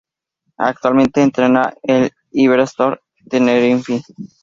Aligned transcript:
Actualmente 0.57 1.21
entrena 1.21 1.75
al 1.87 2.09
Iberostar 2.31 2.99
Tenerife. 3.29 4.01